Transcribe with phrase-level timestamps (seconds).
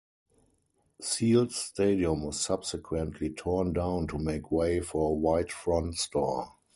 [0.99, 6.53] Seals Stadium was subsequently torn down to make way for a White Front store.